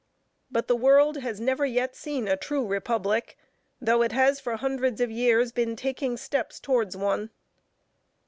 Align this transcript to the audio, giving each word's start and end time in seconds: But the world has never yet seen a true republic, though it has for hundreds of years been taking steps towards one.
But 0.49 0.67
the 0.67 0.75
world 0.75 1.17
has 1.17 1.39
never 1.39 1.63
yet 1.63 1.95
seen 1.95 2.27
a 2.27 2.35
true 2.35 2.65
republic, 2.65 3.37
though 3.79 4.01
it 4.01 4.13
has 4.13 4.39
for 4.39 4.55
hundreds 4.55 4.99
of 4.99 5.11
years 5.11 5.51
been 5.51 5.75
taking 5.75 6.17
steps 6.17 6.59
towards 6.59 6.97
one. 6.97 7.29